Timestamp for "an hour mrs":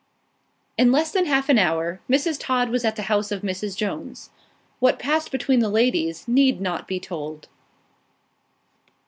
1.47-2.39